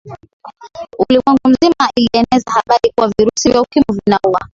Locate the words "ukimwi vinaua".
3.61-4.41